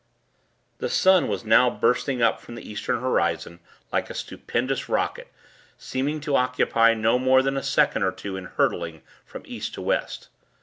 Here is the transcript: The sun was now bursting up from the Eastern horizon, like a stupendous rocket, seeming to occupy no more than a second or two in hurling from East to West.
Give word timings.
The 0.79 0.89
sun 0.89 1.27
was 1.27 1.45
now 1.45 1.69
bursting 1.69 2.23
up 2.23 2.41
from 2.41 2.55
the 2.55 2.67
Eastern 2.67 2.99
horizon, 3.01 3.59
like 3.93 4.09
a 4.09 4.15
stupendous 4.15 4.89
rocket, 4.89 5.31
seeming 5.77 6.19
to 6.21 6.35
occupy 6.35 6.95
no 6.95 7.19
more 7.19 7.43
than 7.43 7.55
a 7.55 7.61
second 7.61 8.01
or 8.01 8.11
two 8.11 8.35
in 8.35 8.45
hurling 8.45 9.03
from 9.27 9.43
East 9.45 9.75
to 9.75 9.81
West. 9.83 10.29